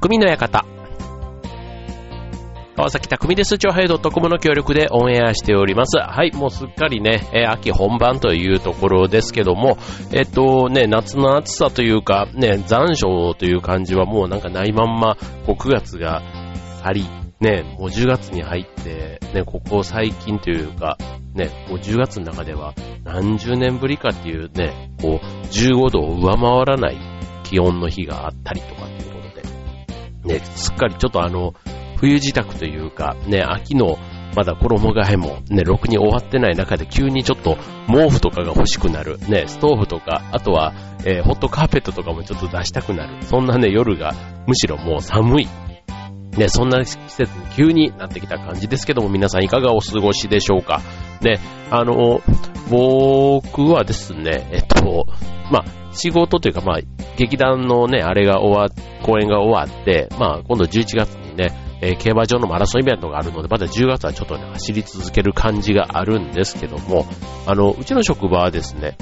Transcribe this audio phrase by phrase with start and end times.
[0.00, 0.64] 匠の館。
[2.76, 3.58] 川崎匠です。
[3.58, 5.98] 超平洋 .com の協力でオンエアしております。
[5.98, 9.76] はい、もうすっかりね、え、秋本番というところですけども、
[10.12, 15.16] えっとね、夏の暑さというか、ね、残暑という感じはもうなんかないまんま、
[15.46, 16.22] こう9月が
[16.84, 17.06] 去り、
[17.40, 20.96] ね、もう10月に入って、ね、ここ最近というか、
[21.34, 26.96] ね、もう10月の中では何十年ぶりかっていうね、こう、15度を上回らない
[27.42, 29.17] 気温の日があったりとかっていう、
[30.28, 31.54] ね、すっかりちょっとあの、
[31.96, 33.98] 冬支度というか、ね、秋の
[34.36, 37.56] まだ衣替えもね、ろくに終わってない中で急にちょっと
[37.88, 39.18] 毛布とかが欲しくなる。
[39.28, 43.24] ね、ストーブとか、あとは、えー、ホットカーペットとかもちょっと出したくなる。
[43.24, 44.14] そんなね、夜が
[44.46, 45.48] むしろもう寒い。
[46.36, 50.82] ね、そんな季節に急になってきた感じですけども、皆さんいかがお過ごしでしょうか。
[51.20, 51.40] ね、
[51.70, 52.20] あの、
[52.70, 55.06] 僕はですね、えっと、
[55.50, 56.78] まあ、仕事というか、まあ、
[57.18, 58.70] 劇団のね、あれが終わ、
[59.02, 61.52] 公演が終わって、まあ、今度11月にね、
[61.82, 67.06] えー、競馬場のマラソンイベントがあるので、まだ10月はちょっとね、走り続ける感じがあるんですけども、
[67.46, 68.96] あの、うちの職場はですね、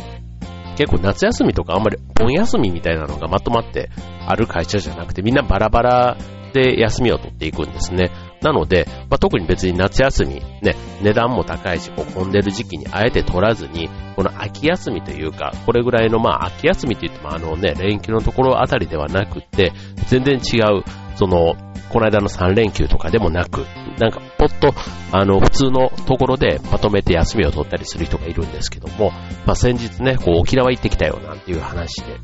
[0.77, 3.91] 結構夏休みとかあんまり盆休みみたいなのがまとまって
[4.27, 6.17] ある会社じゃなくてみんなバラバラ
[6.53, 8.11] で休みを取っていくんですね。
[8.42, 19.73] なので、まあ、特に別に夏休み、ね、値段も高いし、こう混んでる時期にあえて取らずに、この秋休みというか、これぐらいのまあ秋休みって言ってもあのね、連休のところあたりではなくて、
[20.09, 20.84] 全然違う、
[21.17, 21.57] その、
[21.89, 23.64] この間の3連休とかでもなく、
[23.98, 24.75] なんか、ぽっと、
[25.12, 29.12] あの、普通のところでまとめて休みを取ったりする人がいるんですけども、
[29.47, 32.19] まあ、先日ね、こう、沖縄行ってきたよなんていう話で、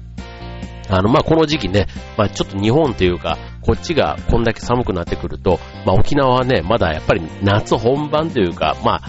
[0.88, 9.03] あの、まあ、この時期ね、まあ、ちょっと日本というか、こっちがこんだけ寒くなってくると、まあ、沖縄はね、まだやっぱり夏本番というか、まあ、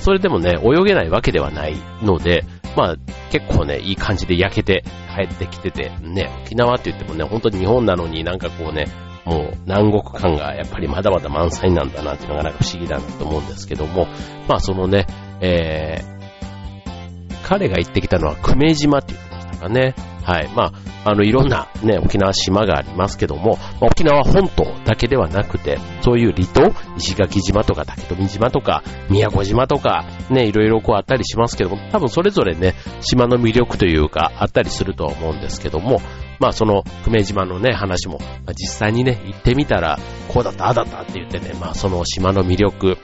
[0.00, 2.44] それでもね、泳げないわけではないので、
[2.76, 2.96] まあ、
[3.30, 4.84] 結構ね、いい感じで焼けて
[5.14, 8.86] 帰ってきてて、ね、沖縄って言ってもね、本当に日本なのになんかこうね、
[9.24, 14.06] もう南国感がやっぱりまだまだ満載なんだなっていうのがなんか不思議だなと思うんですけども、
[14.48, 15.06] まあそのね、
[15.42, 19.27] えー、彼が行ってきたのは久米島って言ってました
[19.58, 19.94] かね。
[20.22, 20.48] はい。
[20.54, 20.72] ま
[21.04, 36.00] あ、あの、いろんなね、沖縄島がありますけども、まあ、沖縄本島だけではなくて、そういう離島、石垣島とか竹富島とか、宮古島とか、ね、いろいろこうあったりしますけども、多分それぞれね、島の魅力というか、あったりするとは思うんですけども、
[36.40, 39.98] まあその久米島のね、話も、まあ、実際にね、行ってみたら、
[40.28, 42.98] こうだった、ああだったって言ってね、まあその島の魅力。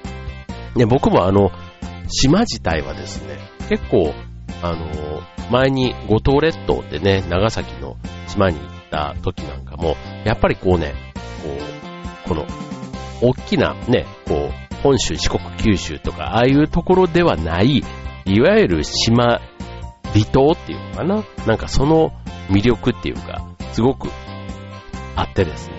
[0.76, 1.50] ね、僕もあの、
[2.08, 3.38] 島自体はですね、
[3.68, 4.12] 結構、
[4.62, 7.96] あの、前に五島列島ってね、長崎の
[8.28, 10.94] 島に行った時なんかも、やっぱりこうね、
[11.42, 11.50] こ
[12.26, 12.46] う、この、
[13.20, 17.82] 大きなね、こう、本州、四国、九州とか、ああいうところではない、
[18.26, 19.40] いわゆる島、
[20.12, 21.24] 離島っていうのかな？
[21.46, 22.12] なんかその
[22.48, 24.08] 魅力っていうか、すごく
[25.16, 25.74] あってですね。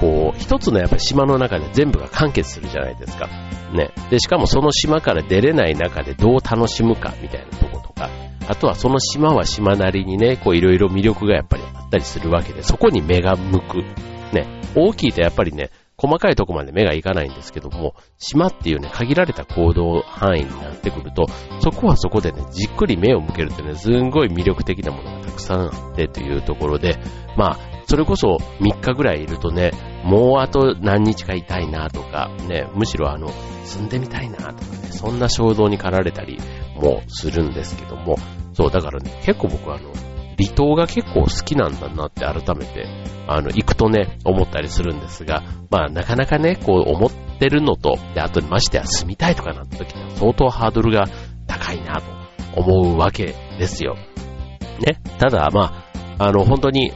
[0.00, 3.28] こう、一つのやっぱり島の中で全部が完結するじゃないですか。
[3.72, 3.90] ね。
[4.10, 8.10] で、しかもその島から出れない中でどう楽しむかみたいなとこか、
[8.48, 13.78] あとはその島は島なりにね、こういろいろ魅力がやっぱりあったりするわけで、そこに目が向く。
[14.32, 14.60] ね。
[14.74, 21.26] 大きいとやっぱりね、細かいとこまで目がいかないんですけども、島っていうね、限られた行動範囲になってくると、
[21.60, 26.98] そこはそこでね、じっくり目を向けるとね、すんごい魅力的なものがたくさんあってというところで、
[27.36, 29.72] まあ、それこそ3日ぐらいいるとね、
[30.04, 33.28] もうあと何日かいたいなとか、ね、むしろあの、
[33.64, 34.56] 住んでみたいなとかね、
[34.90, 36.38] そんな衝動に駆られたり
[36.76, 38.16] もするんですけども、
[38.52, 39.92] そう、だからね、結構僕はあの、
[40.36, 42.86] 離島が結構好きなんだなって改めて、
[43.26, 51.06] あの、行くとね、思ったりするんですが、まあ、なかなかね、こう思ってるのと、で、あとましては住みたいとかなった時には相当ハードルが
[51.46, 53.96] 高いなと思うわけですよ。
[54.80, 55.00] ね。
[55.18, 55.84] ただ、ま
[56.18, 56.92] あ、あの、本当に、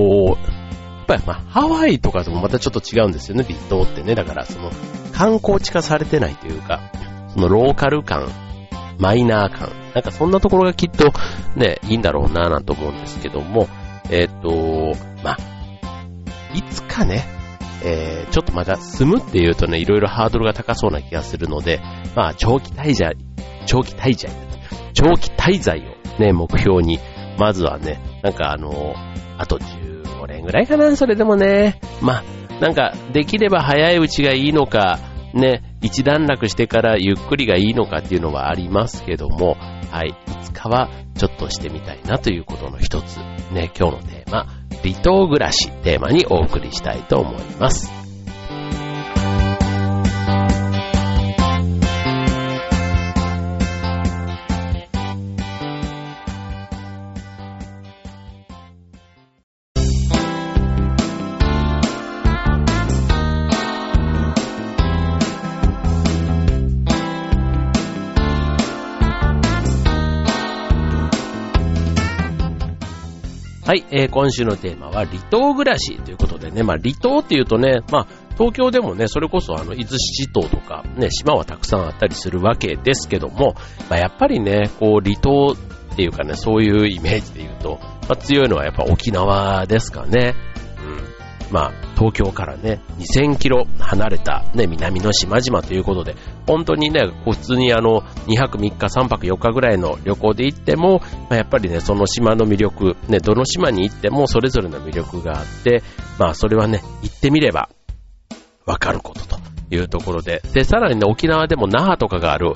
[0.00, 4.14] こう、やっぱりまあ、ハワイとかともまたちょっと違うんですよね、離島ってね。
[4.14, 4.70] だから、その、
[5.12, 6.80] 観光地化されてないというか、
[7.34, 8.28] そのローカル感
[8.98, 9.70] マイナー感。
[9.94, 11.12] なんかそんなところがきっと
[11.56, 13.68] ね、いいんだろうなぁなんて思うんですけども、
[14.08, 15.36] えっ、ー、と、まあ、
[16.54, 17.24] いつかね、
[17.82, 21.80] えー、ちょっとまた住むっていうとね、いろいろハードルが高そうな気がするので、
[22.14, 23.16] まあ、長期滞在、
[23.66, 24.30] 長期滞在、
[24.92, 27.00] 長期滞在をね、目標に、
[27.38, 28.94] まずはね、なんかあの、
[29.38, 29.58] あと
[30.30, 32.24] れぐらいかな、それでもね、まあ、
[32.60, 34.98] なんか、できれば早いうちがいいのか、
[35.34, 39.56] ね、一段落してからゆっくりがいいのかっていうのはありますけども、
[39.90, 43.18] はい、いつかはちょっとしてみたいなということの一つ、
[43.52, 44.46] ね、今日のテーマ、
[44.82, 47.99] 離島暮らしテーマにお送りしたいと思います。
[73.70, 83.54] はい、えー、今週のテーマは離島暮らしということでね、まあ離島っていうとね、まあ東京でもね、それこそあの、伊豆七島とかね、島はたくさんあったりするわけですけども、
[83.88, 87.78] まあやっぱりね、こう離島っていうかね、そういうイメージで言うと、
[88.08, 90.34] まあ強いのはやっぱ沖縄ですかね。
[91.50, 96.14] まあ、東京からね、2000キロ離れたね、南の島々ということで、
[96.46, 105.82] 本当にね、普通にあの、2泊3日、3泊4日ぐらいの旅行で行っても、まあ、やっぱりね、その島の魅力、ね、どの島に行ってもそれぞれの魅力があって、
[106.18, 107.68] まあ、それはね、行ってみれば、
[108.66, 109.38] わかることと
[109.70, 112.52] いうところで、で、さらにね、沖縄でも那覇とかがある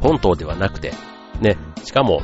[0.00, 0.92] 本島ではなくて、
[1.40, 2.22] ね、しかも、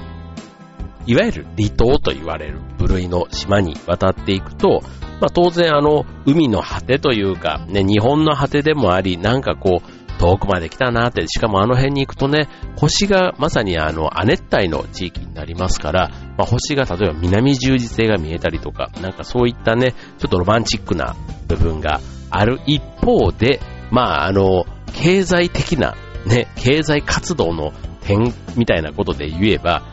[1.07, 4.83] いわゆる離島と言われる部類の島に渡っていくと、
[5.25, 21.17] まあ当然あの、海の果てというか、ね、日本の果てでもあり、なんかこう、遠くまで来たなって、しかもあの辺に行くとね、星がまさにあの、亜熱帯の地域になりますから、まあ、星が例えば南十字星が見えたりとか、なんかそういったね、ちょっとロマンチックな
[21.49, 23.61] 部分がある一方で、
[23.91, 25.97] まああの、経済的な、
[26.27, 27.73] ね、経済活動の
[28.03, 29.85] 点みたいなことで言えば、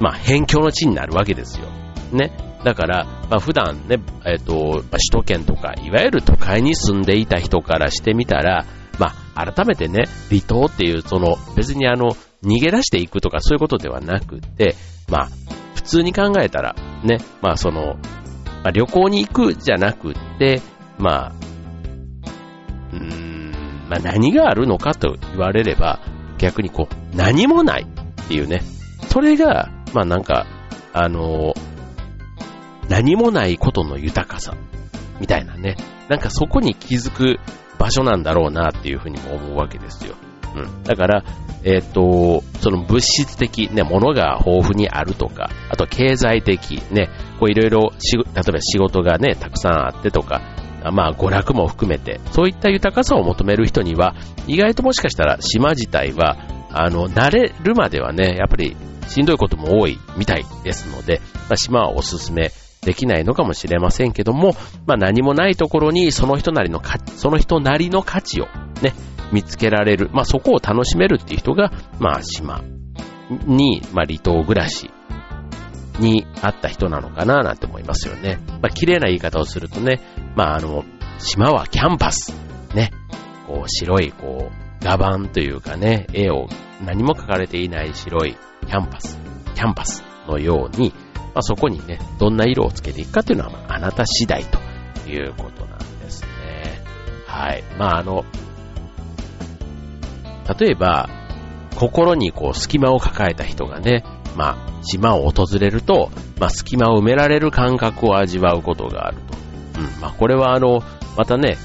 [0.00, 1.66] まあ、辺境の地になるわけですよ。
[2.10, 2.32] ね。
[2.64, 8.66] だから、まあ、普段ね、えっ、ー、と、首都圏とか、いわゆる都会に住んでいた人からしてみたら、
[8.98, 12.10] まあ、改めてね、離島っていう、その、別にあの、
[12.44, 14.76] 逃げ出していくとかそういうことではなくて、
[15.08, 15.28] まあ、
[15.74, 16.74] 普通に考えたら、
[17.04, 17.96] ね、まあその、
[18.62, 20.60] まあ、旅行に行くじゃなくて、
[20.98, 21.32] まあ、
[22.92, 26.00] うーん、まあ何があるのかと言われれば、
[26.38, 28.62] 逆にこう、何もないっていうね、
[29.08, 30.46] それが、まあなんか、
[30.92, 31.54] あの
[32.92, 34.54] 何もないことの豊かさ、
[35.18, 35.76] みたいなね。
[36.10, 37.40] なんかそこに気づく
[37.78, 40.14] 場所なんだろうなっていうふうにも思うわけですよ。
[40.54, 40.82] うん。
[40.82, 41.24] だから、
[41.64, 47.08] えっ、ー、と、その物質的、ね、ものが豊富にあるとか、あと経済的、ね、
[47.40, 50.42] こういろいろ、例えば仕事がね、たくさんあってとか、
[50.92, 54.14] まあ娯楽も含めて、そういった豊かさを求める人には、
[54.46, 56.36] 意外ともしかしたら島自体は、
[56.70, 58.76] あの、慣れるまではね、やっぱり
[59.08, 62.50] しんどいことも多いみたいですので、まあ、島はおすすめ
[62.82, 64.54] できないのかもしれませんけども、
[64.86, 68.46] まあ何もないところにその人なりの価値、その人なりの価値を
[68.82, 68.92] ね、
[69.32, 72.60] 見つけられる、まあそこを楽しめるっていう人が、まあ島
[73.46, 74.90] に、まあ離島暮らし
[76.00, 78.40] にあった人なのかななんて思いますよね。
[78.60, 80.00] まあ綺麗な言い方をするとね、
[80.34, 80.84] まああの、
[81.18, 82.34] 島はキャンパス。
[82.74, 82.90] ね。
[83.46, 86.48] こう白い、こう、画板というかね、絵を
[86.84, 88.36] 何も描かれていない白い
[88.66, 89.18] キャンバス、
[89.54, 90.92] キャンバスのように、
[91.34, 94.58] まあ、そこにね、どんな色をつけていくかっていうのは、あ、あなた次第と
[95.08, 96.82] いうことなんですね。
[97.26, 97.64] はい。
[97.78, 98.24] まあ、あの、
[100.58, 101.08] 例えば、
[101.76, 104.04] 心にこう隙間を抱えた人がね、
[104.36, 109.16] まあ、島を訪れると、まあ、隙間を埋められる感覚を味わうことがある
[109.74, 109.80] と。
[109.80, 110.82] うん、まあ、これはあの、
[111.16, 111.56] またね、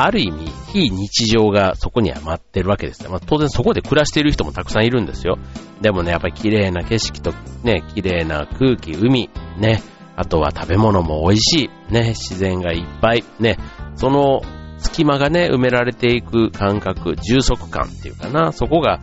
[0.00, 3.08] ある意味、非日常がそこには待ってるわけですね。
[3.08, 5.38] まあ、当然そこで暮らしている人もたくさんいるんですよ。
[5.80, 7.32] でもね、やっぱり綺麗な景色と
[7.64, 9.82] ね、綺麗な空気、海、ね、
[10.14, 13.58] あとは食べ物も美味しい、ね、自然がいっぱい、ね、
[13.96, 14.42] その
[14.78, 19.00] 隙間がね、埋められていく感覚、充足感っていうかな、そこが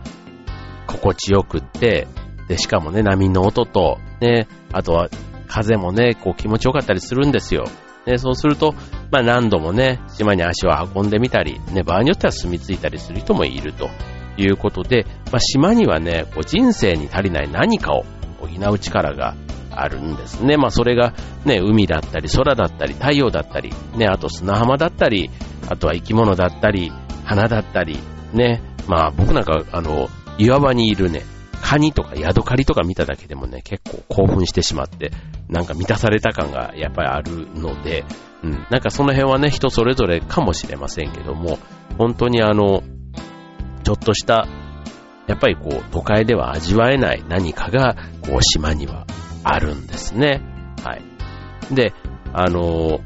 [0.86, 2.06] 心地よくって、
[2.48, 5.10] で、しかもね、波の音と、ね、あとは
[5.46, 7.64] 風もね、こう気持ちよかったりするんですよ。
[8.06, 8.74] ね、そうすると、
[9.10, 13.90] まあ何度もね、島に足を運んでみたり、ね、場合によっては住み着いたりする人もいると
[14.36, 18.04] いうことで、まあ島にはね、こう人生に足りない何かを
[18.38, 19.34] 補う力が
[19.70, 20.56] あるんですね。
[20.56, 25.30] まあそれがね、海だったり空だったり太陽だったり、ね、あと砂浜だったり、
[25.68, 26.92] あとは生き物だったり、
[27.24, 27.98] 花だったり、
[28.32, 31.22] ね、まあ僕なんかあの、岩場にいるね、
[31.60, 35.10] カニとかヤドカリとか見ただけでもね、結構興奮してしまって、
[35.48, 38.04] なんか満たされた感がやっぱりあるので、
[38.42, 41.58] うん、なんかその辺はね、人それぞれかもしれませんけども、
[41.98, 42.82] 本当にあの、
[43.84, 44.46] ちょっとした、
[45.26, 49.06] やっぱりこう、都会では味わえない何かが、こう、島には
[49.44, 50.42] あるんですね。
[50.84, 51.74] はい。
[51.74, 51.92] で、
[52.32, 53.00] あの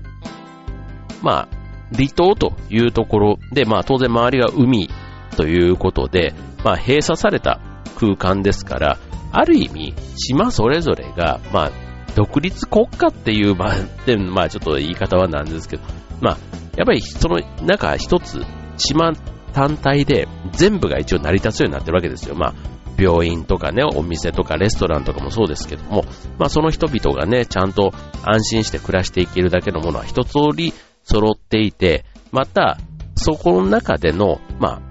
[1.23, 1.49] まあ、
[1.94, 4.88] 離島というところで、まあ当然周りが海
[5.37, 7.61] ということで、まあ閉鎖された
[7.97, 8.99] 空間ですから、
[9.32, 11.70] ある意味、島それぞれが、まあ、
[12.14, 13.73] 独立国家っていう場
[14.07, 15.83] で、まあちょっと言い方はなんですけど、
[16.21, 16.38] まあ、
[16.76, 18.40] やっぱりその中一つ、
[18.76, 19.12] 島
[19.52, 22.35] 単体で全部が一応成り立つようになってるわけですよ。
[22.35, 22.55] まあ、
[22.99, 26.05] 病院とかね、お店とかレストランとかもそうですけども、
[26.38, 27.93] まあその人々がね、ちゃんと
[28.25, 30.73] 安心して暮らしていけるだけのものは一通り
[31.05, 32.79] 揃っていて、また、
[33.17, 34.83] そこの中での、まあ、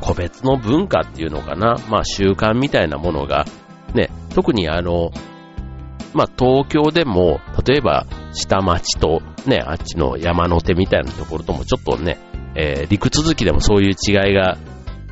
[0.00, 3.46] 個別の文化っていうのかな、まあ習慣みたいなものが、
[3.94, 5.10] ね、特にあの、
[6.14, 12.18] まあ東京でも、例えば下町とね、あっちの山の手みたいなところともちょっとね、
[12.54, 14.58] えー、陸続きでもそういう違いが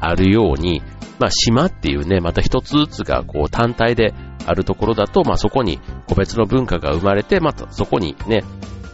[0.00, 0.82] あるように、
[1.18, 4.14] まあ島っていうね、また一つずつがこう単体で
[4.46, 8.42] あるところだと、まあそこに個別の文化が生まれて、またそこにね、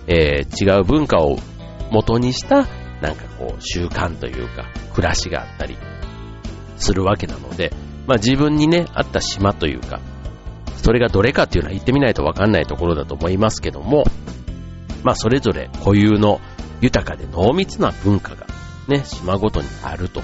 [0.07, 1.39] えー、違う文化を
[1.91, 2.67] 元にした、
[3.01, 5.77] なんかこう習慣というか、暮らしがあったり
[6.77, 7.73] するわけなので、
[8.07, 10.01] まあ自分にね、あった島というか、
[10.87, 14.05] それがどれかっていうのは言ってみないとわかんないところだと思いますけども、
[15.03, 16.41] まあそれぞれ固有の
[16.81, 18.47] 豊かで濃密な文化が
[18.87, 20.23] ね、島ごとにあると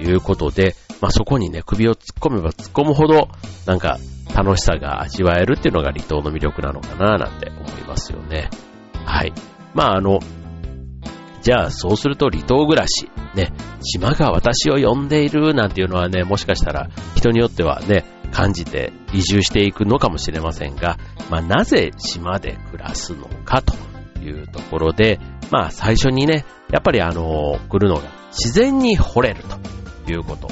[0.00, 3.28] いうことで、まあそこにね、首を突っ込めば突っ込むほど、
[3.66, 3.98] なんか
[4.34, 8.50] 楽しさが味わえるっていうのが離島の魅力なのかななんて思いますよね。
[9.04, 9.32] はい。
[9.74, 10.18] まああの、
[11.42, 20.98] じゃあそうすると離島暮らし、ね、島が私を呼んでいるなんていうのはね、もしかしたら人によってはね、感じて移住していくのかもしれませんが、
[21.30, 23.74] まあなぜ島で暮らすのかと
[24.20, 25.18] いうところで、
[25.50, 29.42] まあ最初にね、やっぱりあの、来るのが自然に惚れる
[30.06, 30.48] ということ、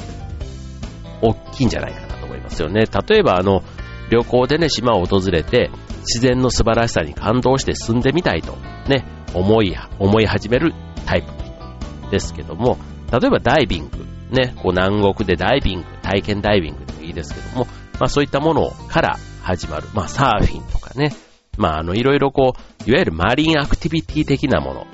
[1.21, 2.85] 大きいんじゃないかなと思いますよね。
[2.85, 3.63] 例えばあの、
[4.09, 5.69] 旅行でね、島を訪れて、
[5.99, 8.57] 自然の素晴らしさに感動して住んでみたいと、
[8.87, 10.73] ね、思い、思い始める
[11.05, 12.77] タイプですけども、
[13.11, 17.65] 例えばダイビング、ね、こう南国でダイビング、体験ダイビングでもいいですけども、
[17.99, 21.13] まあそういったものから始まる、まあサーフィンとかね、
[21.57, 24.87] まああのいろいろこう、いわゆるマリンアクティビティ的なもの、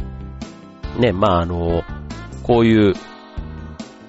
[1.00, 1.84] ね、まああの、
[2.44, 2.94] こういう、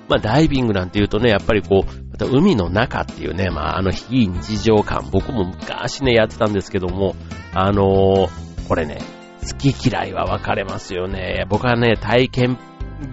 [0.09, 7.17] まあダイビングなんて言うとね、やっぱりこう、また海の中っていうね、まああの非日常感、僕も昔ね、やってたんですけども、
[7.53, 8.29] あの
[8.69, 8.99] これね、
[9.43, 11.47] 好き嫌いは分かれますよね。
[11.49, 12.59] 僕はね、体験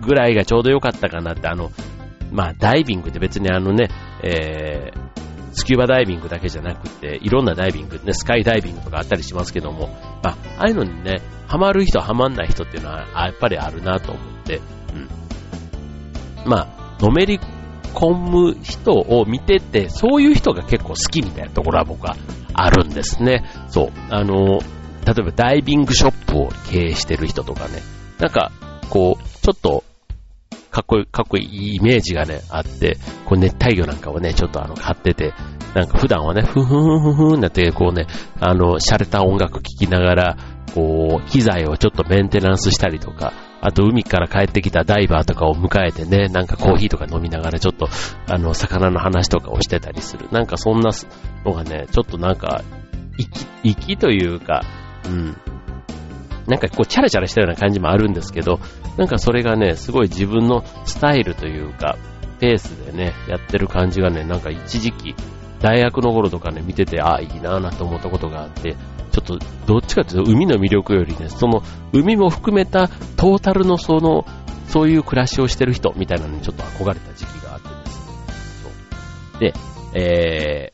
[0.02, 1.72] ぐらいがちょうど良かったかなって、あの、
[2.34, 3.90] まあ、ダイビングって別にあのね、
[4.24, 9.90] えー、スキューバダイビングだけじゃなくて、いろんなダイビング、ね、スカイダイビングとかあったりしますけども、
[10.24, 14.58] まあ、ああいうのにね、ハマる人、ハマんない人っていうのは、やっぱりあるなと思って、
[14.94, 16.50] うん。
[16.50, 17.40] まあ、のめり
[17.94, 22.16] 込む人を見てて、そういう人が結構好きみたいなところは僕は
[22.54, 23.46] あるんですね。
[23.70, 23.92] そう。
[24.10, 24.60] あの、
[25.06, 27.82] 例えばダイビングショップを経営してる人とかね、
[28.20, 28.52] なんか、
[28.90, 29.84] こう、ちょっと、
[30.74, 35.32] かっこいい、かっこいいイメージがね、あって、こう熱帯魚なんかをね、ちょっとあの、買ってて、
[35.76, 38.08] なんか普段はね、ふんふんふんふんなって、こうね、
[38.40, 40.38] あの、洒落た音楽聴きながら、
[40.74, 47.88] こう、機材をちょっとメンテナンスしたりとか、あと海から帰ってきたダイバーとかを迎えてね、なんかコーヒーとか飲みながらちょっと、
[48.28, 50.28] あの、魚の話とかをしてたりする。
[50.32, 50.90] なんかそんな
[51.46, 52.64] のがね、ちょっとなんか、
[53.62, 54.64] き、きというか、
[55.06, 55.38] うん。
[56.48, 58.60] なんかこうチャラチャラしたような感じもあるんですけど、
[58.98, 61.98] なんかそれがね、すごい自分のスタイルというか、
[62.40, 65.16] ペースでね、やってる感じがね、なんか一時期、
[65.60, 68.76] 大学の頃とかね、見てて、ああ、いいなぁなと思ったことがあって、
[69.12, 74.26] ちょっと、どっちかというと海の魅力よりね、その、海も含めたトータルのその、
[74.68, 78.14] そういう暮らしをしてる人みたいなのにちょっと憧れた時期があってですね。
[78.64, 79.40] そう。
[79.40, 79.54] で、
[79.94, 80.74] え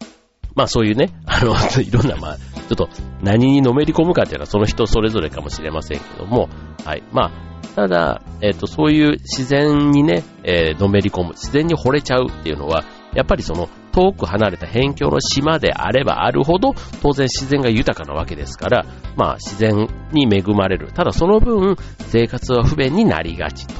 [0.00, 0.06] ー、
[0.54, 2.88] まあそういうね、あの、 いろんな、まあ、ちょっと
[3.22, 6.48] 何にのめり込むかっていうのはその人それぞれかもしれませんけども、
[6.84, 7.02] はい。
[7.12, 12.84] まあ、ただ、えっ、と、そういう自然にね、えー、のめり込む、自然に惚れちゃうっていうのは、
[13.14, 18.86] やっぱりその遠く離れた辺境の島であればあるほど、当然自然が豊かなわけですから、
[19.16, 20.92] まあ自然に恵まれる。
[20.92, 21.76] ただその分、
[22.08, 23.74] 生活は不便になりがちと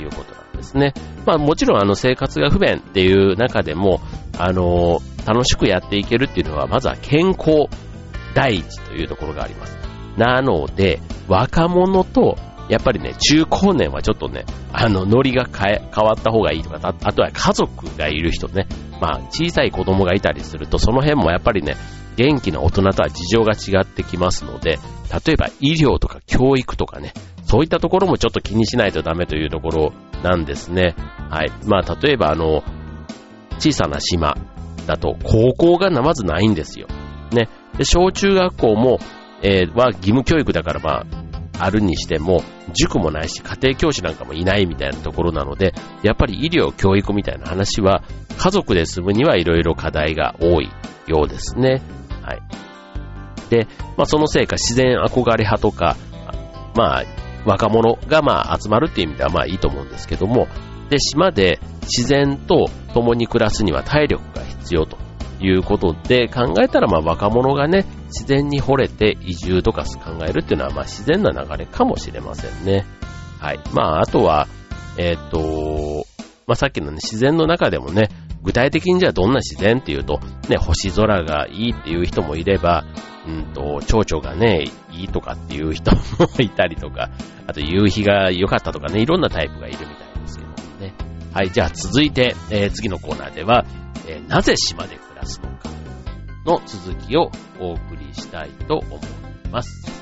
[0.00, 0.92] いうことなんですね。
[1.26, 4.00] まあもちろんあの生活が不便っていう中でも、
[4.38, 7.68] あの楽しくやっていけるっていうのは、まずは健康
[8.34, 9.78] 第一というところがあります。
[10.16, 12.36] なので、若者と、
[12.68, 18.66] やっぱりね、中高年はちょっとね、あの、ノリが変え、変わった方がいいとか、あとは家族がいる人ね、
[19.00, 21.76] まあ、小さい子供がいたりすると、その辺もやっぱりね、
[22.16, 24.78] 元気な大人とは事情が違ってきますので、
[25.24, 30.96] 例えば医療とか教育とかね、そういったところもちょっと気にしないとダメというところなんですね。
[31.30, 31.52] はい。
[31.64, 32.64] まあ、例えばあの、
[33.58, 34.36] 小さな島
[34.86, 36.88] だと高校がまずないんですよ。
[37.32, 37.48] ね。
[37.76, 38.98] で、小中学校も、
[39.42, 41.06] えー、は義務教育だからまあ、
[41.58, 48.02] あるにしても、塾もないし、家庭教師なんかもいないみたいなところなので、やっぱり医療、教育みたいな話は、
[48.38, 50.70] 家族で住むにはいろいろ課題が多い
[51.06, 51.82] ようですね。
[52.22, 52.40] はい。
[53.50, 55.96] で、まあそのせいか自然憧れ派とか、
[56.76, 57.04] まあ
[57.44, 60.46] 若者がまあ集まるっていう意味ではまあいいと思うんですけども、
[60.90, 64.98] で、島で自然と共に暮らすには体力が必要と
[65.40, 72.84] いうことで考えたら、まあ若者がね、自然に惚れて移住とか考えるっていうのは、まあ自然な流れかもしれませんね。
[73.38, 73.60] はい。
[73.72, 74.48] まああとは、
[74.96, 76.06] えっ、と、
[76.46, 78.08] まあさっきのね、自然の中でもね、
[78.42, 82.84] 具体的にじゃあどんな自然っていうと、ね、星空がいいっていう人もいれば、
[83.26, 86.00] うんと、蝶々がね、いいとかっていう人も
[86.38, 87.10] いたりとか、
[87.46, 90.94] あと夕日が良かったとかね、いろんなタイプがいるみたいですけどもね。
[91.32, 93.66] はい、じゃあ続いて、えー、次のコーナーでは、
[94.06, 95.77] えー、なぜ島で暮らすのか
[96.44, 99.97] の続きをお送りしたいと思います。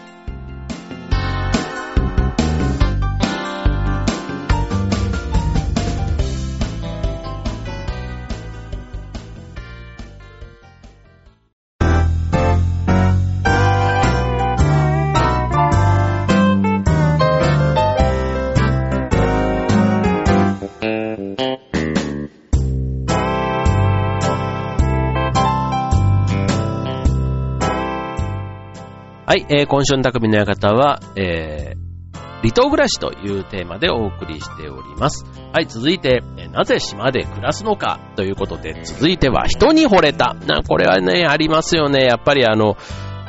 [29.37, 35.26] はい、えー、今週の匠の館は、えー、離島暮らしというテーマでお送りしております。
[35.52, 40.33] はい、続いて、えなぜ島で暮らすのかということで、続いては人に惚れた。
[40.47, 42.07] な、これはね、ありますよね。
[42.07, 42.78] やっぱりあの、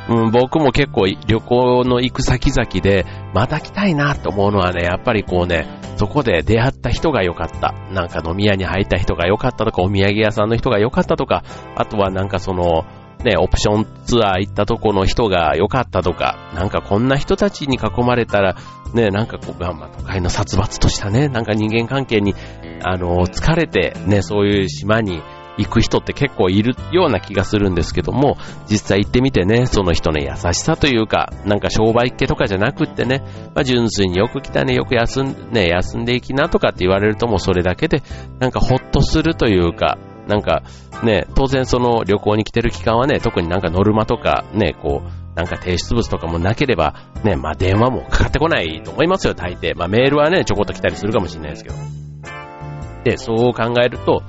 [0.08, 7.74] うん、僕も結構旅行の行く先々で、また来たいなと思うのはね、やっぱりこうね、そこで出会った人が良かった。
[7.92, 11.44] なんか飲み屋に入った人が良かったとか、お土産屋さんの人が良かったとか、
[11.76, 12.86] あとはなんかその、
[13.24, 18.56] ね、オプションツアー行ったとこの人が良かったとか、なんかこんな人たちに囲まれたら、
[18.94, 22.36] ね、なんかこう、まあ、都会の殺伐としたね、なんか人間関係に、
[22.84, 25.22] あの、疲れて、ね、そういう島に
[25.58, 28.38] 行く人って結構いるような気がするんですけども、
[28.70, 33.24] 実際行ってみてね、その人の優しさというか、なんか商売っ気とかじゃなくってね、
[33.56, 38.04] まあ、純粋によく来たね、よく休ん、ね、休んでいきなとかって言われるともうそれだけで、
[38.40, 40.64] なんかほっとするというか、なんか、
[41.04, 49.76] ね、当然その旅行に来てる期間はね、特になんかノルマとか、ね、こう、なんか提出物とかもなければ、ね、まあ電話もかかってこないと思いますよ、大抵。
[49.76, 51.76] まあメールはね、ちょこっと来たりするかもしれないですけど。
[53.04, 54.24] で、そう考えると、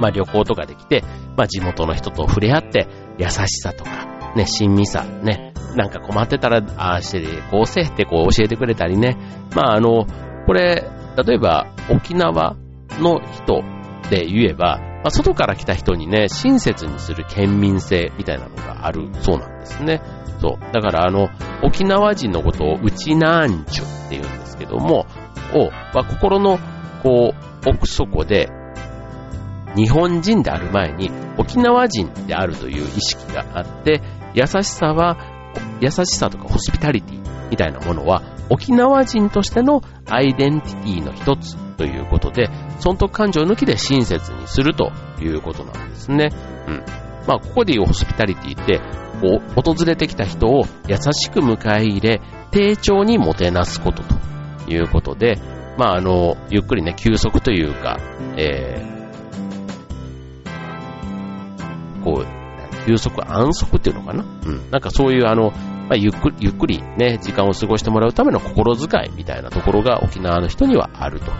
[0.00, 1.04] まあ旅行とかで来て、
[1.36, 9.16] まあ地元の人と触れ合って、優しさとか、ね、親身さ、ね、なんか困ってたら、ああしてこうせってこう教えてくれたりね。
[9.54, 10.06] まああの、
[10.46, 10.84] これ、
[11.24, 12.56] 例えば沖縄
[12.98, 13.62] の人
[14.10, 20.02] で言えば、まあ、外から来た人にね、親切にする県民性みたいなのがあるそうなんですね。
[20.40, 20.72] そう。
[20.72, 21.28] だからあの、
[21.62, 25.06] 沖縄人のことを内南中って言うんですけども、
[25.54, 26.58] を、まあ、心の、
[27.02, 28.48] こう、奥底で、
[29.76, 34.02] 日本人である前に沖縄人であるという意識があって、
[34.34, 35.16] 優しさは、
[35.80, 46.28] 優しさとかホスピタリティみたいなものは沖縄人としてのアイデンティティの一つということで、損得感情抜きで親切にするということなんですね。
[46.66, 46.84] うん。
[47.26, 48.80] まあ、ここで言うホスピタリティって、
[49.20, 54.14] こう、訪れてきた人を優しく迎え入れ、丁重にもてなすことと
[54.70, 55.40] いうことで、
[55.78, 57.98] まあ、あの、ゆっくりね、休息というか、
[58.36, 64.24] えー、こう、休息、安息っていうのかな？
[64.24, 64.70] うん。
[64.70, 71.30] なんかそういうあの、まあ、ゆっくり、ゆっくりね、時間を過ごしてもらうための心遣いみたいなところが沖縄の人にはあると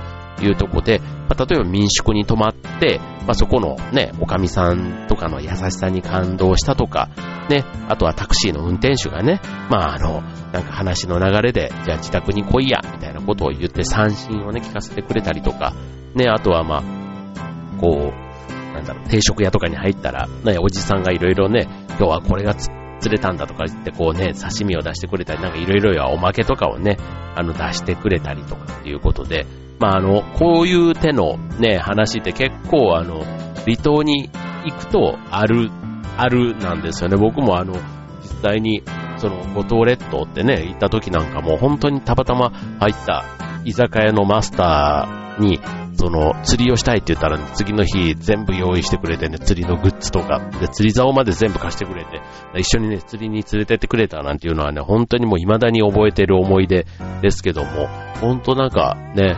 [0.44, 7.11] いうとこで、まあ、例えば民宿に泊まって、まあ、そこのね、おかみさんとかの優しさに感動したとか、
[7.48, 10.22] ね、あとはタクシーの運転手がね、まああの、
[10.53, 15.74] なんか話の流れで、じゃあ自宅に来いや、みたいなことを言って三振をね、聞かせてくれたりとか、
[16.14, 22.70] ね、あとはまあ、こう、なんだろう、定食屋とかに入ったら、ね、おじさんがいろいろね、今日はこれが釣
[23.11, 26.96] れたんだとか言ってこうね、刺身を出してくれたり、なんかいろいろやおまけとかをね、
[27.35, 29.46] あの出してくれたりとかっていうことで、
[29.79, 33.25] まあ、あの、こういう手のね、話って結構あの、
[33.64, 34.31] 離島に
[34.64, 35.71] 行くとある、
[36.17, 37.17] あるなんですよね。
[37.17, 37.75] 僕もあの、
[38.23, 38.83] 実際に、
[39.19, 43.25] その、五島列島ってね、行った時なんかも本当にたまたま入った
[43.64, 45.61] 居酒屋のマスターに、
[45.95, 52.21] その、釣りをしたいって言ったら、ね、次の日全部用意してくれてね、釣りのグッズとか、で、釣り竿まで全部貸してくれて、
[52.57, 56.87] 一緒にね、釣りに連れてってくれたなんていうのはね、本当にもう未だに覚えてる思い出
[57.21, 57.88] ですけども、
[58.21, 59.37] 本当なんかね、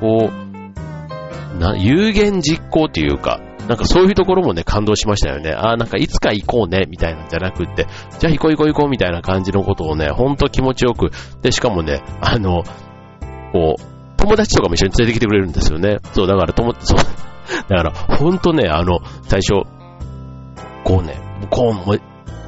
[0.00, 5.50] こう、な、有言実行っていうか、なんかそういうところもね、感動しましたよね。
[5.50, 7.86] ああ、なんかいつか行こうね、みたいなんじゃなくって、
[8.18, 11.10] じゃあ行こう行こう行こうみたいな感じのことをね、ほんと気持ちよく、
[11.42, 12.62] で、しかもね、あの、
[13.52, 13.82] こう、
[14.16, 15.98] 友達とかも一緒に連れてきてくれるんですよね。
[16.12, 16.98] そう、だから友、そう、
[17.68, 19.66] だからほんとね、あの、最初、
[20.84, 21.18] こうね、
[21.50, 21.96] こうも、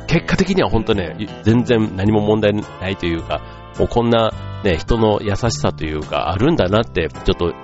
[0.07, 3.41] 結果的にはほんとね、全然何も問題ないというか、
[3.79, 4.31] もうこんな
[4.69, 7.55] ね、人の優しさというか、あるんだなって、ちょっと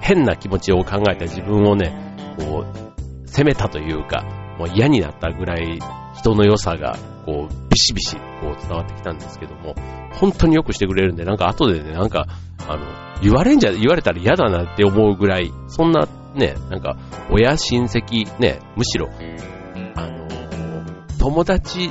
[0.00, 1.92] 変な気持ちを考えた自分をね、
[2.38, 4.22] こう、責めたというか、
[4.58, 5.80] もう嫌になったぐらい
[6.14, 9.74] 人の良さが、こう、ビシビシ、こう伝わってきたんですけども、
[10.12, 12.26] 本当によくしてくれるんで、なんか後でね、なんか、
[12.68, 12.84] あの、
[13.20, 16.96] 言われんじゃ、言われたら嫌だなって思うぐらい、そんなね、なんか、
[17.30, 19.08] 親親戚、ね、むしろ、
[19.96, 20.28] あの、
[21.18, 21.90] 友達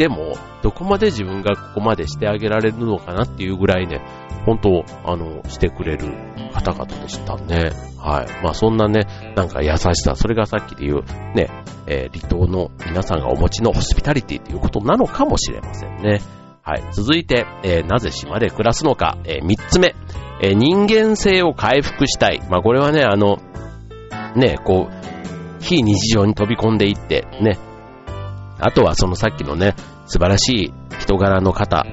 [0.00, 4.00] でも、どこまで自分がここまでしてあげられるのかなっていうぐらいね、
[4.46, 6.14] 本当、あの、してくれる
[6.54, 7.70] 方々でしたね。
[7.98, 8.42] はい。
[8.42, 11.50] まあそんなね、なんか優しさ、それがさっきで言う、ね、
[11.86, 16.22] えー、離島の皆さんがお持ちのホスピタリティっていうことなのかもしれませんね。
[16.62, 16.82] はい。
[16.92, 19.94] 続いて、えー、なぜ島で暮らすのか、えー、三つ目、
[20.40, 22.40] えー、人間性を回復したい。
[22.48, 23.36] まあこれはね、あの、
[24.34, 27.58] ね、こう、非日常に飛び込んでいって、ね、
[28.60, 29.74] あとはそのさっきのね、
[30.06, 31.84] 素晴らしい人柄の方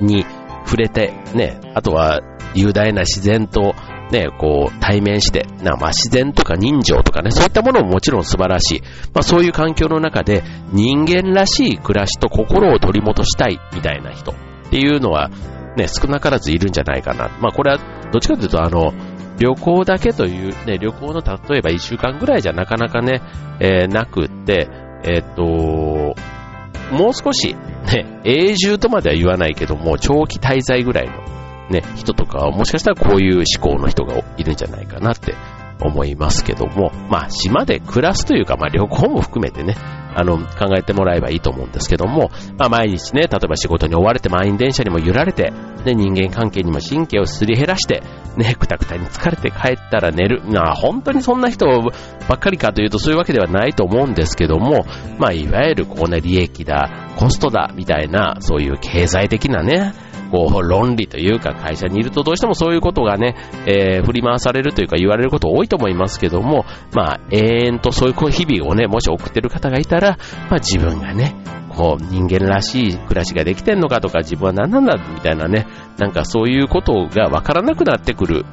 [0.00, 0.24] に
[0.64, 2.20] 触れて、ね、あとは
[2.54, 3.74] 雄大な自然と
[4.10, 8.80] ね、こう、対面して、なまあ、自然とか人情とかね、そういったものももちろん素晴らしい。
[9.12, 14.34] まあ、そういう環境の中で、人間らしい暮らしと心を取り戻したい、みたいな人っ
[14.70, 15.30] ていうのは、
[15.76, 17.36] ね、少なからずいるんじゃないかな。
[17.40, 17.78] まあ、これは、
[18.12, 18.92] どっちかというと、あの、
[19.38, 23.22] 旅行だけという、ね、旅行の例えば1週間ぐらいじゃなかなかね、
[23.60, 24.68] えー、なくって、
[25.06, 27.54] えっ、と、もう少し、
[27.92, 31.36] ね、永住とまでは言わないけども、長期滞在ぐらいの
[31.70, 35.34] ね、人とかはもしかしたらこういう思考の人がいるんじゃないかなって
[35.80, 39.76] 思いますけども、まあ島で暮らすというか、まあ旅行も含めてね、
[40.18, 45.52] あの、考えてもらえばいいと思うんですけども、まあ毎日ね、例えば仕事に追われて満員電車にも揺られて、
[45.84, 48.02] ね、人間関係にも神経をすり減らして、
[48.36, 50.42] ね、くたくたに疲れて帰ったら寝る。
[50.46, 54.86] まあ本当にそんな人ばっかりかというとそういうわけではないと思うんですけども、
[55.18, 59.92] まあいわゆるこうね、利益だ、コストだ、みたいな、そういう経済的なね、
[60.30, 63.36] こう、論理というか会社にいるとどうしてもそういうことがね、
[63.66, 70.18] えー、振り回されるというか言われること多いと思いますけども、まあ、永遠とそういう日々をね、もし送ってる方がいたら、
[70.50, 71.34] まあ自分がね、
[71.76, 75.66] こう、人間らしい暮らしができてんのかとか、自分は何なんだ、みたいなね、
[75.98, 78.44] なんかそういうことがわからなくなってくる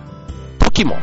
[0.59, 0.97] 時も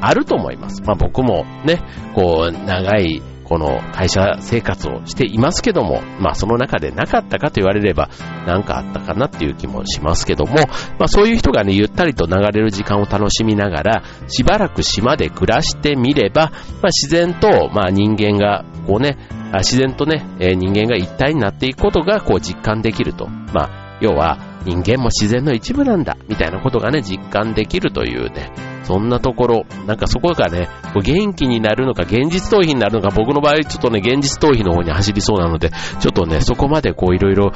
[0.00, 0.82] あると思います。
[0.82, 1.82] まあ僕もね、
[2.14, 8.08] こう、長いこの会社生活をしていますけども、まあその中でなかったかと言われれば、
[8.46, 10.54] なんかあったかなっていう気もしますけども、
[10.98, 19.18] まあそういう人がね、ゆったりと流れる時間を楽しみながら、しばらく島で暮らしてみれば、まあ自然と、まあ人間が、こうね、
[19.58, 23.28] 自然とね、え人間が一体になっていくことが、こう実感できると。
[23.52, 28.50] まあ、要は、人間も自然の一部なんだ、みたいなことがね、実感できるというね、
[28.82, 37.52] そんなところ、なんかそこがね、元気になるのか、現実逃避になるのか、僕の場合ちょっとね、現実逃避の方に走りそうなので、ちょっとね、そこまでこういろいろ、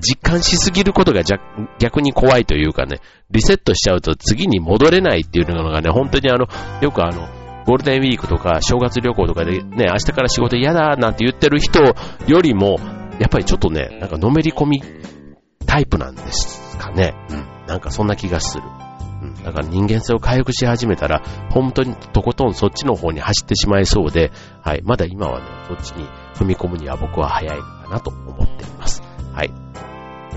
[0.00, 1.22] 実感しすぎることが
[1.78, 6.46] 逆に怖いというかね、リセットしちゃうと次に戻れないっていうのがね、本当にあの、
[6.80, 7.28] よくあの、
[7.66, 11.94] ゴールデンウィークとか正月旅行とかでね、明日から仕事嫌だなんて言ってる人よ
[12.40, 12.78] りも、
[13.18, 14.82] やっぱりちょっとね、なんかのめり込み
[15.66, 17.14] タイプなんですかね。
[17.30, 17.46] うん。
[17.66, 18.64] なんかそんな気がする。
[19.42, 24.82] だから人間性を回復し始めたら、本当にとことんそっちの方に走ってしまいそうで、はい。
[24.82, 29.02] まだ今はね、そっちに踏み込むには僕は早いのかなと思っています。
[29.32, 29.50] はい。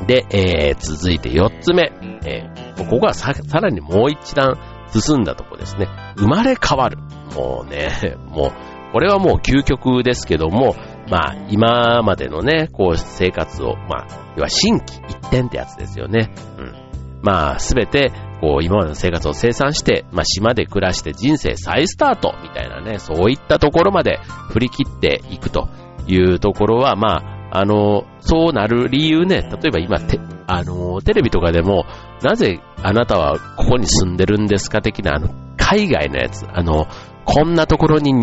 [0.05, 1.91] で、えー、続いて4つ目。
[2.25, 4.57] えー、ここがさ、さらにもう一段
[4.91, 5.87] 進んだとこですね。
[6.17, 6.97] 生まれ変わる。
[7.35, 7.89] もうね、
[8.29, 8.51] もう、
[8.93, 10.75] これはもう究極ですけども、
[11.09, 16.33] まあ、今までのね、こう、生活を、まあ、要は新規一転ってやつですよね。
[16.57, 16.86] うん。
[17.21, 24.19] まあ、すべて、こう、今までの生活を生産して、まあ、島で暮らして人生再スタートみたいなね、そういったところまで
[24.51, 25.69] 振り切っていくと
[26.07, 31.85] いうところは、まあ、あの、そうなる理由ね、例えば今、て、あの、テレビとかでも、
[32.21, 36.87] なぜあなたはここに住んでるんですか的な、あの、海外のやつ、あの、
[37.25, 38.13] こんなところに、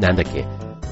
[0.00, 0.46] なんだっけ、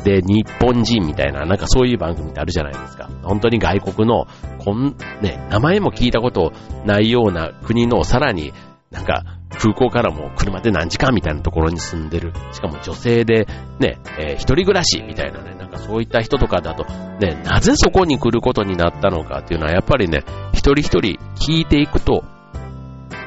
[0.05, 3.09] で、日本人みたいな、なんかそういう番組ってあるじゃないですか。
[3.23, 4.27] 本当に外国の、
[4.59, 6.53] こん、ね、名前も聞いたこと
[6.85, 8.53] ないような国のさらに
[8.91, 9.23] なんか
[9.59, 12.33] 空港からも車で何時間みたいなところに住んでる。
[12.53, 13.47] しかも女性で
[13.79, 16.85] ね、えー、一人暮らしみたいなね、なんかそういった人とかだと、
[17.21, 22.25] ね、なぜそこに来ることになったのかっていうのはやっぱりね、一人一人聞いていくと、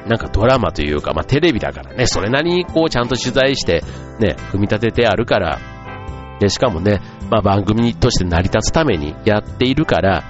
[0.06, 3.82] なんかドラマというか、まあテレビだからね、それなりにこうちゃんと取材して、
[4.20, 5.58] ね、組み立ててあるから、
[6.44, 10.22] で、しかもね、まあ番組として成り立つためにやっているから、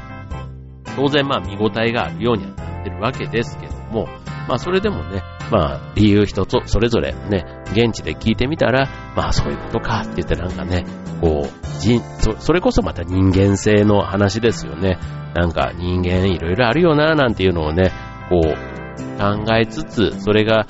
[0.95, 4.07] 当然まあ見応えがあるようにはなってるわけですけども、
[4.49, 10.85] まあそれでもね、まあ理由一つそれぞれね、現地で聞いてみたら、まあそういうことかって言ってなんかね、
[11.21, 15.01] こう、人、そそれこそまた人間性の話ですよね。
[15.35, 17.91] なんか人間いろいろあるよななんていうのをね、
[18.31, 20.69] こう考えつつ、それが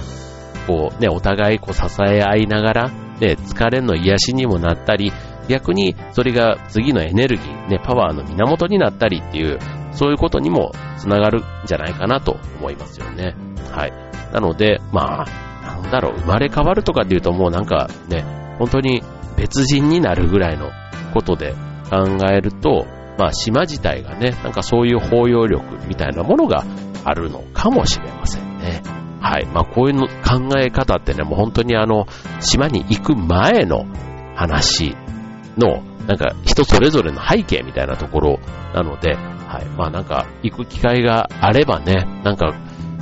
[0.67, 5.13] こうね、お互いこう支え合いながら、で、疲れの癒しにもなったり、
[5.49, 9.59] 逆にそれが次のエネルギー、ね、パワーの源になったりっていう、
[9.93, 13.37] そういうことにもつながるんじゃないかなと思いますよね。
[13.71, 13.93] はい。
[14.33, 18.25] なので、まあ、なんだろう、生まれ変わるとかっていうともうなんかね、
[18.59, 19.03] 本当に
[19.37, 20.71] 別人になるぐらいの
[21.13, 21.55] ことで
[21.91, 22.87] 考えると、
[23.19, 26.65] まあ島自体がね、なんかそういう包容力みたいなものが
[27.05, 28.83] あるのかもしれませんね。
[29.21, 29.47] はい。
[29.47, 32.07] まあこういうの考え方ってね、もう本当にあの、
[32.41, 33.87] 島に行く前の
[34.35, 34.97] 話
[35.57, 38.41] の、なんか人それぞれの背景みたいなところ
[38.75, 39.65] なので、はい。
[39.77, 42.55] まあなんか行く機会があればね、なんか、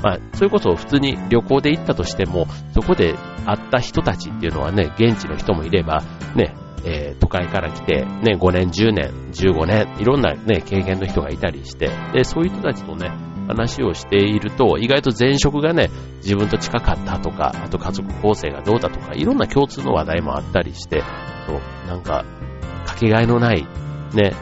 [0.03, 3.15] まあそれこそ普通に旅行で行ったとしても、そこで
[3.47, 6.03] 会った人たちっていうのはね、現地の人もいれば、
[6.35, 13.11] ね、えー、都会から来て、ね、5年、10年、15年、いろんなね、経験の人がいたりして、で、そういう人たちとね、
[13.49, 21.03] 話をしていると、意外と前職がね、自分と近かったとか、あと家族構成がどうだとか、いろんな共通の話題もあったりして、
[21.47, 22.25] そう、なんか、
[22.93, 23.67] かけがえのない、
[24.15, 24.35] ね、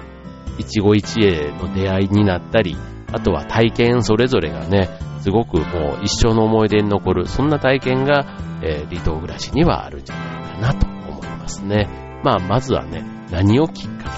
[0.59, 2.77] 一期一会の出会いになったり、
[3.13, 4.89] あとは体験それぞれがね、
[5.21, 8.27] すごくもう一生の思い出に残る、そんな体験が、
[8.63, 11.89] えー、離島暮らしにはあるんじゃないかなと思いますね。
[12.25, 14.11] まあ、まずはね、何をきっか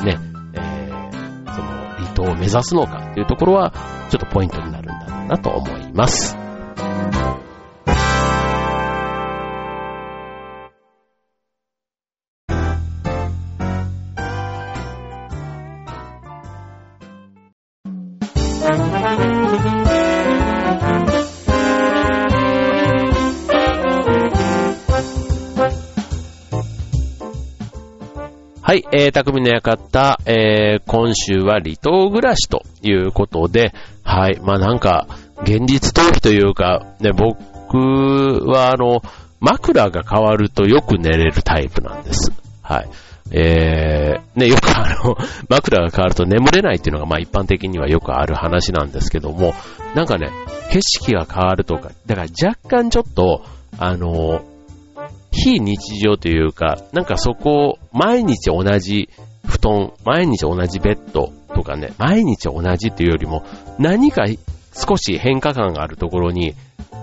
[0.00, 0.20] けにね、
[0.54, 3.72] えー、その離島を目指すのかというところは、
[4.10, 6.36] ちょっとポイントになるんだろうなと思います。
[28.68, 35.06] はい、えー、匠の館、えー、今週は離島暮らしということで、はい、まあなんか、
[35.42, 37.78] 現実逃避というか、ね、僕
[38.50, 39.00] はあの、
[39.40, 42.32] 枕が変わるとよく寝れるタイプなんです。
[42.60, 42.88] はい。
[43.30, 45.16] えー、ね、よくあの、
[45.48, 49.54] 枕が変わると眠れないっていうのがまあ一般的にはよくある話なんですけども、
[49.94, 50.30] なんかね、
[50.70, 53.42] 景色が変わるとか、だから若干ちょっと、
[53.78, 54.42] あの、
[55.30, 59.08] 非日常というか、なんかそこを毎日同じ
[59.46, 63.44] 布団、毎日同じベッドとかね、毎日同じというよりも、
[63.78, 64.24] 何か
[64.72, 66.54] 少し変化感があるところに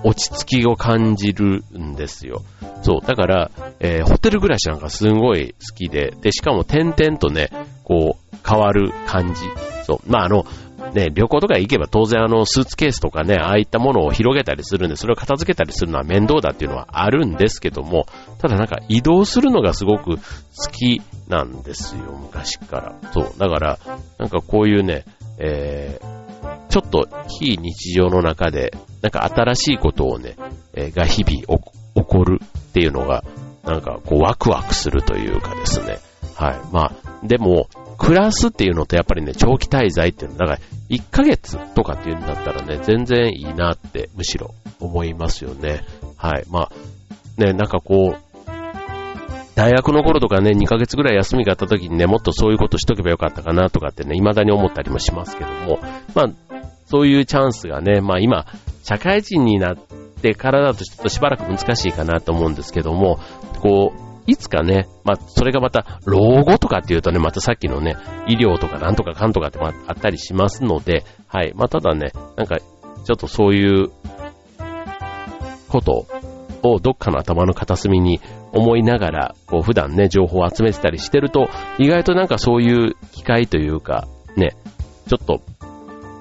[0.05, 2.43] 落ち着きを感じるんですよ。
[2.83, 3.05] そう。
[3.05, 7.49] だから、えー、ホテル暮らしなんかすごい好きで、で、しかも点々とね、
[7.83, 9.41] こう、変わる感じ。
[9.83, 9.99] そう。
[10.07, 10.45] まあ、あの、
[10.93, 18.05] ね、旅行とか行けば当然あの、スーツケースとかね、ああいったものを広げたりするんで、それを片付けたりするのは面倒だっていうのはあるんですけども、
[18.39, 20.21] ただなんか移動するのがすごく好
[20.71, 23.11] きなんですよ、昔から。
[23.11, 23.33] そう。
[23.39, 23.79] だから、
[24.19, 25.05] なんかこういうね、
[25.39, 26.24] えー、
[26.69, 27.07] ちょっと
[27.39, 30.35] 非日常の中で、なんか新しいことをね、
[30.73, 31.59] えー、が日々
[31.95, 33.23] 起こるっていうのが、
[33.63, 35.99] なんかこうワクワクするというかですね。
[36.35, 36.59] はい。
[36.71, 45.83] まあ、でも、暮らすっていうのとやっぱりね、長期滞在っていうのは、だから1ヶ月とかっていうんだったらね、全然いいなってむしろ思いますよね。
[46.17, 46.43] はい。
[46.49, 48.24] まあ、ね、なんかこう、
[49.55, 55.79] 大学の頃とかね、2ヶ月ぐらい休みがあった時にね、もっとそういうことしとけばよかったかなとかってね、未だに思ったりもしますけども、
[56.13, 56.27] まあ、
[56.85, 58.45] そういうチャンスがね、まあ今、
[58.83, 59.77] 社会人になっ
[60.21, 63.19] てからだとちょっとしばらく難しいかなと思うんですけども、
[63.61, 67.95] こう、いつかね、まあ、それがまた、老後とかっていうとね、またさっきのね、
[68.27, 71.53] 医療とかなんとかかんとかってあったりしますので、はい。
[71.55, 73.91] まあ、ただね、なんか、ちょっとそういう
[75.69, 76.07] こと
[76.71, 78.19] をどっかの頭の片隅に
[78.51, 84.55] 思いながら、こう普段ね、情報を集めてたりしてると、意外となんかそういう機会というか、ね、
[85.07, 85.41] ちょっと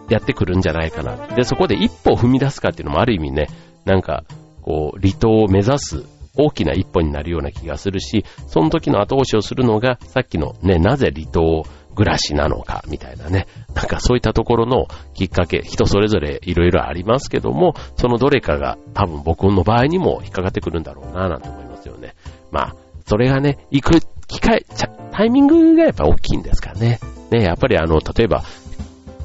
[0.09, 1.27] やってくるんじゃないかな。
[1.35, 3.49] で、そこで一歩踏み出すかっていうのもある意味ね、
[3.85, 4.25] なんか、
[4.63, 6.05] こう、離島を目指す
[6.37, 13.47] 大きな一歩になるような気がするし、その時の後押しをするのが、さっきのね、なぜ離島を暮らしなのか、みたいなね。
[13.75, 22.15] なんかそういったところのきっかけ、人それぞれいろいろありますけども、そのどれかが多分僕の場合にも引っかかってくるんだろうな、なんて思いますよね。
[22.51, 22.77] まあ、
[23.07, 24.65] それがね、行く機会、
[25.13, 26.99] タイミングがやっぱ大きいんですかね。
[27.31, 28.43] ね、やっぱりあの、例えば、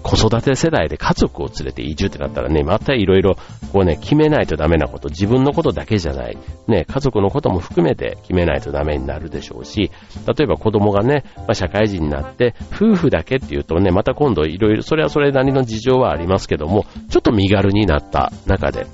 [0.02, 3.36] 子育て世代で家族を連れて移住ってなったらね、またいろいろ
[3.74, 9.92] こうね、決めないとダメなこと、自分のことだけじゃない、ね、家族のことも含めて決めないとダメになるでしょうし、
[10.28, 18.88] 例えば子供がね、まあ、社会人になって、夫婦だけっていうとね、また今度いろいろ、それはそれなりの事情はありますけども、ちょっと身軽になった中で、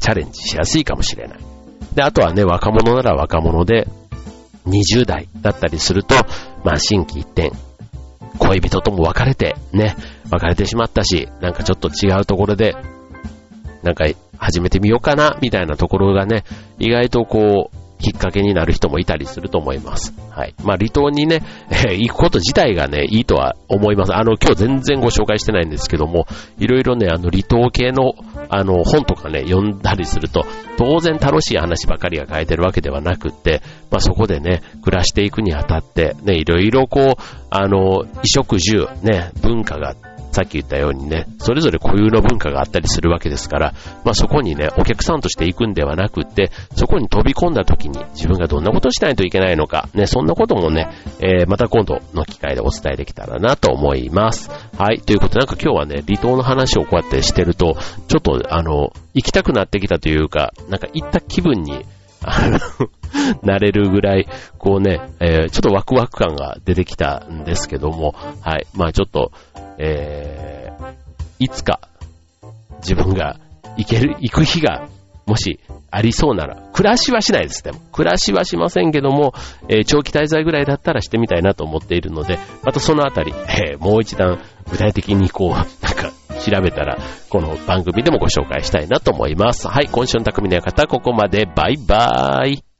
[0.00, 1.38] チャレンジしやすいかもしれない。
[1.94, 3.86] で、あとはね、若者なら若者で、
[4.66, 6.14] 20代だったりすると、
[6.64, 7.52] まあ、心機一転、
[8.38, 9.96] 恋人とも別れて、ね、
[10.30, 12.74] 別れてしまったし、なんかちょっと違うところで、
[13.82, 14.06] なんか
[14.38, 16.44] 始めてみようかな、みたいなところがね、
[16.78, 20.12] 意外とこう、きっかけになる人もいたりすると思います。
[20.30, 20.54] はい。
[20.62, 24.14] まあ、離島にね、 えー、行くこと自体がね、いいとは思います。
[24.14, 26.26] あの、今日全然ご紹介してないんですけども、
[26.58, 28.14] いろいろね、あの、離島系の、
[28.48, 30.44] あの、本とかね、読んだりすると、
[30.76, 39.94] 当然楽しい話ばかりが書いてるわけではなくって、まあ、そこでね、暮らしていくにあたって、ね、いろいろこう、あの、衣食住、ね、文化が
[40.32, 50.88] さっき言ったようにね、それぞれ固有の文化があったりするわけですから、まあそこにね、お客さんとして行くんではなくって、そこに飛び込んだ時に自分がどんなことをしないといけないのか、ね、そんなこともね、
[51.20, 54.50] えー、また今度の機会でお伝えできたらなと思います。
[54.78, 57.76] はい、ということでなんか今日はね、離島の話をこうやってしてると、
[58.08, 61.84] ちょっとあの、行きたくなってきたというか、なんか行った気分に、
[62.24, 62.58] あの
[63.42, 68.66] なれるぐらい、こうね、えー、ちょっとワクワク感が出てきたんですけども、はい。
[68.74, 69.32] まあちょっと、
[69.78, 70.94] えー、
[71.38, 71.80] いつか
[72.78, 73.36] 自分が
[73.76, 74.88] 行ける、行く日が
[75.26, 77.78] もしありそうなら、暮らしはしないです、でも。
[77.92, 79.34] 暮らしはしませんけども、
[79.68, 86.98] えー、長期滞在ぐらいだったらしてみたいなと思っているので、またそのあたり、えー、もう一段具体的にこう、 なんか調べたら、
[87.28, 89.68] この番組でもご紹介したいなと思います。
[89.68, 91.46] はい、今週の匠の館、ここまで。
[91.46, 92.71] バイバーイ。